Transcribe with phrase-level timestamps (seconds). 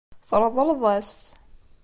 [0.29, 1.21] Tṛeḍleḍ-as-t.